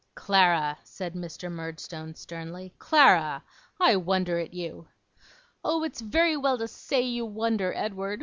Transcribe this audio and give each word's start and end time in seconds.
'Clara!' 0.15 0.79
said 0.83 1.13
Mr. 1.13 1.51
Murdstone 1.51 2.15
sternly. 2.15 2.73
'Clara! 2.79 3.43
I 3.79 3.97
wonder 3.97 4.39
at 4.39 4.51
you.' 4.51 4.87
'Oh, 5.63 5.83
it's 5.83 6.01
very 6.01 6.35
well 6.35 6.57
to 6.57 6.67
say 6.67 7.01
you 7.01 7.23
wonder, 7.23 7.71
Edward! 7.75 8.19